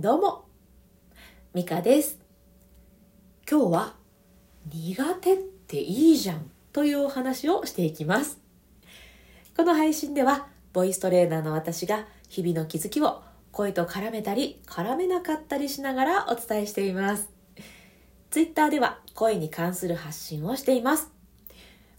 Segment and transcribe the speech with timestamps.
[0.00, 0.44] どうも、
[1.54, 2.20] ミカです。
[3.50, 3.94] 今日は
[4.72, 8.38] 苦手っていいじゃんというお話をしていきます。
[9.56, 17.28] この配信では、ボイストレーナーの私が日々の気づきを声と絡めたり絡めなかったりしながらお伝えしています。
[18.30, 21.10] ツイッターでは声に関する発信をしています。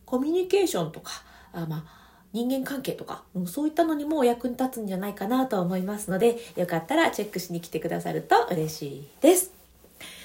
[0.05, 1.11] コミュニケーションとか、
[1.51, 1.98] あまあ、
[2.31, 9.51] 人間関係とか、うんそういったのにも役に立つんじゃないかなと思いますので、よかったらチェックしに来てくださると嬉しいです。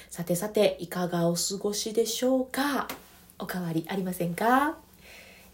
[0.09, 2.87] さてさて、いかがお過ごしでしょうか？
[3.39, 4.77] おかわりありませんか？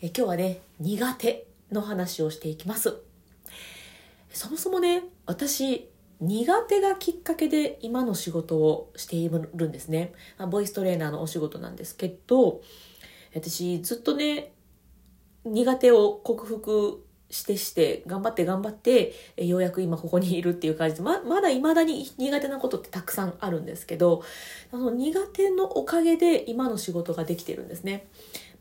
[0.02, 2.98] え今日はね、苦手の話をしていきます。
[4.34, 10.13] そもそもね、私、苦手がきっかけで今の仕事をしているんですね。
[10.49, 12.62] ボイストレーナーのお仕事なんですけど、
[13.34, 14.52] 私ずっとね、
[15.45, 24.23] 苦手を克服してして頑張って頑張ってえようやく今ここにいるっていう感じでままだ未だに苦手なことってたくさんあるんですけど
[24.70, 28.07] その苦手のおかげで今の仕事ができてるんですね。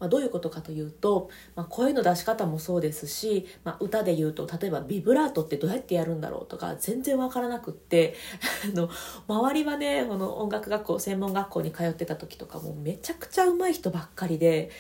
[0.01, 8.15] まあ、どういうことかというと、まあ、声の出し方もそうですし、まあ、歌で言うと例えばビブラートってどうやってやるんだろうとか全然わからなくって
[8.75, 8.89] あの
[9.29, 14.71] 周りはねこの音楽学校専門学校に通ってた時とかもめちゃくちゃ上手い人ばっかりで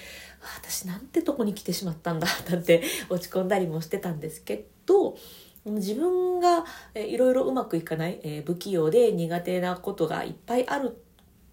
[0.56, 5.16] 私なんてとこに来てしまったんだ なんて落ち込んだりもしてたんですけど
[5.66, 10.96] 自分がいろいろうまくいかない、えー不器用で苦手なことがいっぱいある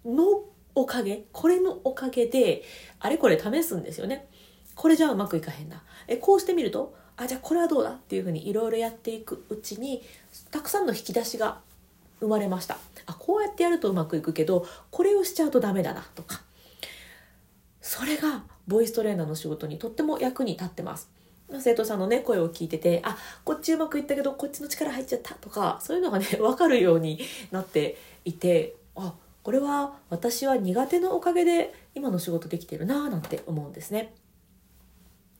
[0.04, 1.24] のおかげ？
[1.32, 2.62] これのおかげで
[3.00, 4.28] あれこれ試すんですよね。
[4.74, 5.82] これじゃうまくいかへんな。
[6.06, 7.90] えこうしてみるとあじゃあこれはどうだ？
[7.90, 10.02] っていうふうにいろいろやっていくうちに
[10.50, 11.58] たくさんの引き出しが
[12.20, 12.78] 生まれました。
[13.06, 16.42] あこうやってやるとうまくいくけどこれをしちゃうとダメだなとか。
[17.80, 21.10] それがボイストレーナーの仕事にとっても役に立ってます。
[21.60, 27.18] 生徒さんのね声を聞いててあこっちうまくいったけどこっちの力入っちゃったとかそういうのがね分かるように
[27.50, 29.14] なっていてあ
[29.48, 34.12] これは私は苦手のおかげで今の仕事できてるなぁなんて思うんですね。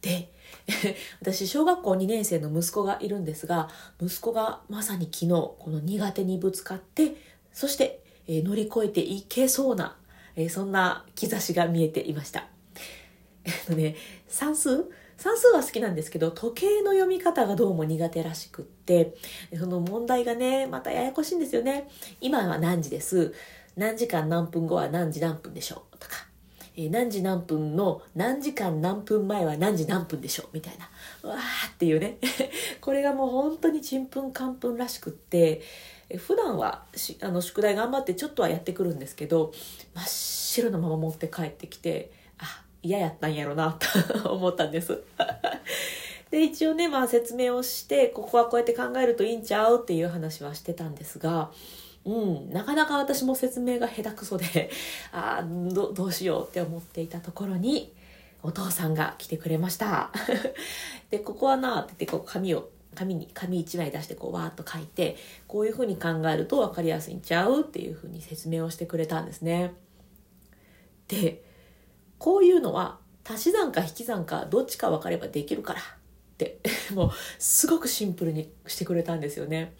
[0.00, 0.32] で
[1.20, 3.68] 私小学校2年生の息子がいるんですが
[4.00, 7.16] 息子がまさに昨日この苦手にぶつかって
[7.52, 9.98] そして、えー乗り越えていけそうな、
[10.36, 12.48] えーそんな兆しが見えていました。
[13.44, 13.94] えっとね
[14.26, 14.90] 算数？
[15.18, 19.16] 算数は好きなんですけど時計の読み方がどうも苦手らしくって
[19.58, 21.88] その問題がねまたややこしいんですよね。
[22.20, 23.34] 今は何時です？
[23.78, 26.26] 何時間何分後は何時何分でしょうとか
[26.76, 30.90] えー何時何分の何時間何分前は何時何分でしょうみたいな
[31.22, 32.18] うわーっていうね
[32.82, 35.62] これがもう本当にちんぷんかんぷんらしくって
[36.08, 36.84] えー普段は
[37.22, 39.52] あの宿題頑張ってちょっとはやってくるんですけど
[39.94, 43.78] 真っ白のまま持って帰ってきてあ嫌やったんやろな
[44.22, 45.02] と 思ったんです。
[46.30, 51.50] で一応ね、まあ、説明をしてここはこうやって考えるといいんちゃうっていう話はしてたんですが
[52.08, 54.70] うん、なかなか私も説明が下手くそで
[55.12, 57.92] あーどどうしようって思っていたところに
[58.42, 60.10] お父さんが来てくれました
[61.10, 69.74] でここはなって言ってこう紙を紙に紙1枚出してこうわーっと書いてこういうふうに考えると分かりやすいんちゃうっていうふうに説明をしてくれたんですね
[71.08, 71.44] で
[72.18, 75.84] こういうのは足し算か引き算かどっちか分かればできるからっ
[76.38, 76.60] て
[76.94, 79.74] もうすごくシンプルにしてくれたんですよね。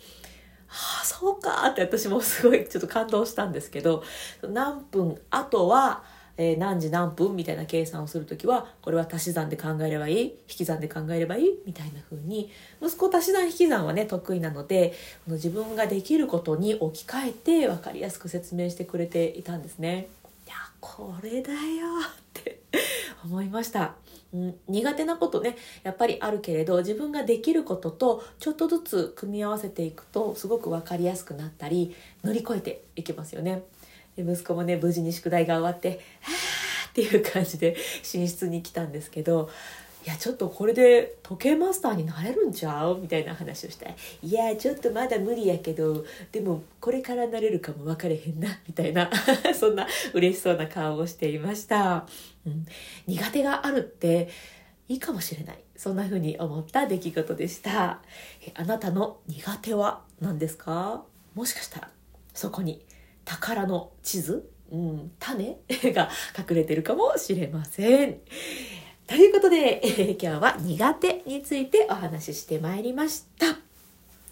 [0.70, 4.02] ああそうかって私もすごいちょっと感動したんですけど
[4.42, 6.02] 何分あとは、
[6.36, 10.22] えー何時何分みたいな計算をする時はこれは足し算で考えればいい？
[10.24, 11.58] 引き算で考えればいい？
[11.66, 20.08] みたいな風に息子足し算引き算はね得意なのでこの自分ができることに置き換えて分かりやすく説明してくれていたんですね。
[20.46, 22.60] いやこれだよって
[23.24, 23.94] 思いました。
[24.32, 33.62] うん、苦手なことねやっぱりあるけれど自分ができることとちょっとずつ組み合わせていくとすごく分かりやすくなったり乗り越えていけますよね。
[34.16, 37.76] で息子もね無事に宿題が終わって「はあ」っていう感じで
[38.12, 39.48] 寝室に来たんですけど
[40.06, 42.98] いやちょっとこれで時計マスターになれるんちゃう？
[42.98, 49.10] みたいな話をして「いやちょっとまだ無理やけどでもこれからなれるかも分かれへんな」みたいな
[49.58, 52.06] そんな嬉しそうな顔をしていました。
[52.46, 52.64] うん、
[53.06, 54.28] 苦手があるって
[54.88, 55.58] いいかもしれない。
[55.76, 58.00] そんな風に思った出来事でした。
[58.54, 61.04] あなたの苦手は何ですか？
[61.34, 61.90] もしかしたら
[62.32, 62.82] そこに
[63.26, 65.56] 宝の地図、うん、種？
[65.92, 66.08] が
[66.38, 68.20] 隠れてるかもしれません。
[69.08, 73.46] ということで、えー今日は苦手についてお話ししてまいりました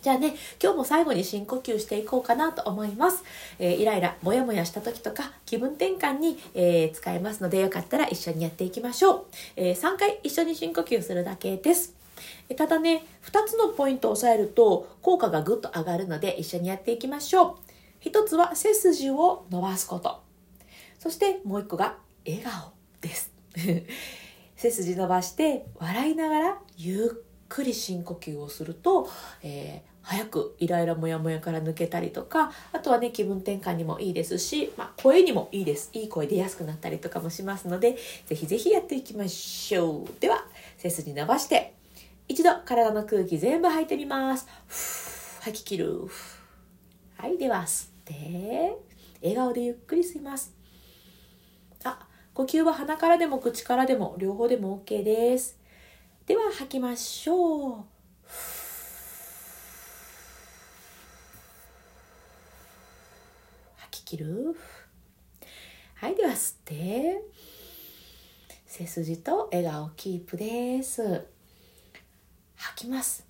[0.02, 3.25] じゃあね、今日も最後に深呼吸していこうかなと思います。
[3.58, 9.25] えーイライラ、モヤモヤした時とか気分転換に、えー使えますので、よかったら一緒にやっていきましょう。
[9.56, 11.94] え3回一緒に深呼吸するだけです。
[12.56, 17.58] ただね2つのポイントを押さえると効果がぐっと上がるので一緒にやっていきましょ
[18.05, 20.23] う1つは背筋を伸ばすこと
[20.99, 21.96] そしてもう1個が
[22.26, 23.32] 笑顔です
[24.56, 29.08] 背筋伸ばして笑いながらゆっくり深呼吸をすると、
[29.43, 35.91] えー、早くイライラモヤモヤから抜けたりとかあとはね気分転換にもいいですし、まあ、声にもいいです。
[35.93, 40.20] いい声出やすくなったりとかもしますのでぜひぜひやっていきましょう。
[40.20, 40.44] では
[40.79, 41.75] 背筋伸ばして
[42.29, 44.49] 一度体の空気全部吐いてみます。
[45.43, 46.09] 吐き切る。
[47.19, 48.76] はいでは吸って
[49.23, 50.56] 笑顔でゆっくり吸います。
[52.37, 55.59] 呼吸は鼻からでも口からでも両方でも OK です。
[56.27, 57.85] では吐きましょう。
[63.79, 64.55] 吐き切る。
[65.94, 67.23] はいでは吸って。
[68.67, 71.25] 背筋と笑顔キープです。
[72.56, 73.27] 吐きます。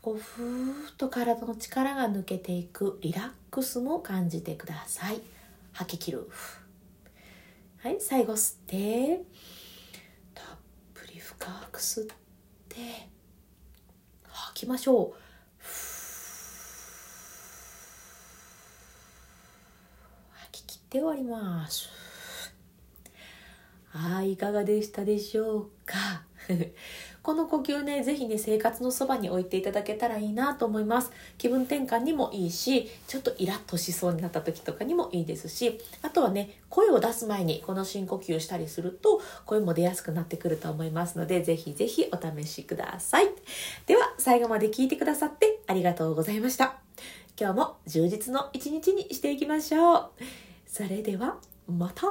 [0.00, 3.00] こうふーっと体の力が抜けていく。
[3.02, 5.33] リラックスも感じてください。
[5.74, 6.30] 吐き切る。
[7.78, 9.24] はい最後吸って。
[10.32, 10.46] たっ
[10.94, 12.06] ぷり深く吸っ
[12.68, 12.76] て。
[14.28, 15.14] 吐きましょう。
[20.30, 21.90] 吐き切って終わります。
[23.88, 26.24] はい、いかがでしたでしょうか？
[27.22, 31.10] この呼吸ね、ぜひね、生活のそばに置いていただけたらいいなと思います。
[31.38, 43.28] 気分転換にもいいし、ちょっとイラッとしそうになった時とかにもいいですし、あとはね、声を出す前にこの深呼吸したりすると、声も出やすくなってくると思いますので、ぜひぜひお試しください。
[43.86, 46.78] では、最後まで聞いてくださってありがとうございました。
[47.40, 50.10] 今日も充実の一日にしていきましょう。
[50.66, 52.06] それでは、また